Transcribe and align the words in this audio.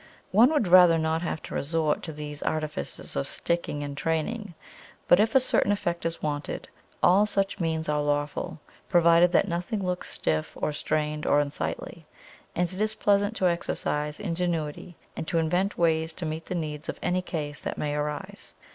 One 0.31 0.49
would 0.51 0.67
rather 0.67 0.97
not 0.97 1.21
have 1.21 1.43
to 1.43 1.53
resort 1.53 2.01
to 2.01 2.11
these 2.11 2.41
artifices 2.41 3.15
of 3.15 3.27
sticking 3.27 3.83
and 3.83 3.95
training; 3.95 4.55
but 5.07 5.19
if 5.19 5.35
a 5.35 5.39
certain 5.39 5.71
effect 5.71 6.07
is 6.07 6.23
wanted, 6.23 6.67
all 7.03 7.27
such 7.27 7.59
means 7.59 7.87
are 7.87 8.01
lawful, 8.01 8.59
provided 8.89 9.31
that 9.33 9.47
nothing 9.47 9.85
looks 9.85 10.09
stiff 10.11 10.57
or 10.59 10.73
strained 10.73 11.27
or 11.27 11.39
unsightly; 11.39 12.07
and 12.55 12.73
it 12.73 12.81
is 12.81 12.95
pleasant 12.95 13.35
to 13.35 13.47
exercise 13.47 14.19
ingenuity 14.19 14.97
and 15.15 15.27
to 15.27 15.37
invent 15.37 15.77
ways 15.77 16.13
to 16.13 16.25
meet 16.25 16.45
the 16.47 16.55
needs 16.55 16.89
of 16.89 16.97
any 17.03 17.21
case 17.21 17.59
that 17.59 17.77
may 17.77 17.93
arise. 17.93 18.55